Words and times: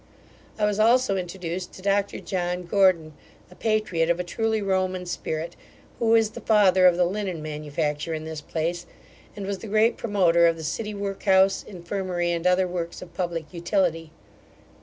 I 0.57 0.65
was 0.65 0.79
also 0.79 1.15
introduced 1.15 1.73
to 1.73 1.83
Dr 1.83 2.19
John 2.21 2.63
Gordon, 2.65 3.13
a 3.51 3.55
patriot 3.55 4.09
of 4.09 4.19
a 4.19 4.23
truly 4.23 4.59
Roman 4.59 5.05
spirit, 5.05 5.55
who 5.99 6.15
is 6.15 6.31
the 6.31 6.41
father 6.41 6.87
of 6.87 6.97
the 6.97 7.05
linen 7.05 7.39
manufacture 7.39 8.15
in 8.15 8.25
this 8.25 8.41
place, 8.41 8.87
and 9.35 9.45
was 9.45 9.59
the 9.59 9.67
great 9.67 9.97
promoter 9.97 10.47
of 10.47 10.57
the 10.57 10.63
city 10.63 10.95
workhouse, 10.95 11.61
infirmary, 11.61 12.31
and 12.31 12.47
other 12.47 12.67
works 12.67 13.03
of 13.03 13.13
public 13.13 13.53
utility. 13.53 14.09